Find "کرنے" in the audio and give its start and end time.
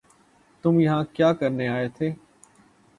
1.33-1.67